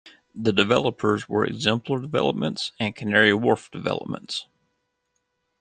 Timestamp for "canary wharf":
2.95-3.69